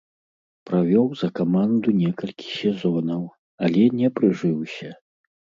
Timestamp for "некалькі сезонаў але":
1.99-3.83